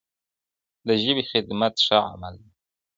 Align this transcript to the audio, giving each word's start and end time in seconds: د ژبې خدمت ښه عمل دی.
د 0.87 0.89
ژبې 1.03 1.23
خدمت 1.31 1.73
ښه 1.85 1.97
عمل 2.11 2.33
دی. 2.43 2.51